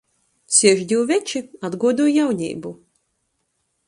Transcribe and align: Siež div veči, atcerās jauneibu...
Siež 0.59 0.79
div 0.91 1.03
veči, 1.11 1.41
atcerās 1.69 2.09
jauneibu... 2.15 2.73